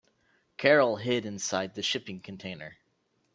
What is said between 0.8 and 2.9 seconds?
hid inside the shipping container.